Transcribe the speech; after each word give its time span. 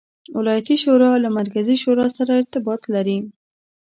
ولایتي 0.37 0.75
شورا 0.83 1.09
له 1.23 1.29
مرکزي 1.39 1.75
شورا 1.83 2.07
سره 2.17 2.31
ارتباط 2.41 2.81
ولري. 2.85 3.19